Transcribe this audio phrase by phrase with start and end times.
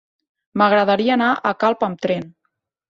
[0.61, 2.29] M'agradaria anar a Calp amb tren.